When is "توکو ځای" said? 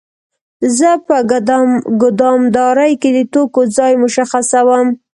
3.33-3.93